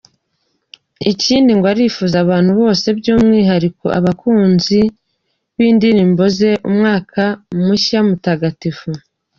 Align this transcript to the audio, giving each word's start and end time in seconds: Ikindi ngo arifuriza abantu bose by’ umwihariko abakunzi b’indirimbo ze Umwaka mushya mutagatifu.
Ikindi 1.11 1.51
ngo 1.57 1.67
arifuriza 1.73 2.17
abantu 2.25 2.51
bose 2.61 2.85
by’ 2.97 3.07
umwihariko 3.15 3.85
abakunzi 3.99 4.79
b’indirimbo 5.55 6.23
ze 6.37 6.51
Umwaka 6.69 7.23
mushya 7.65 7.99
mutagatifu. 8.07 8.89